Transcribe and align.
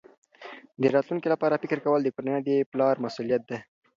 د 0.81 0.83
راتلونکي 0.95 1.27
لپاره 1.33 1.59
فکر 1.63 1.77
کول 1.85 2.01
د 2.03 2.09
کورنۍ 2.15 2.39
د 2.45 2.49
پلار 2.71 2.95
مسؤلیت 3.05 3.41
دی. 3.49 3.59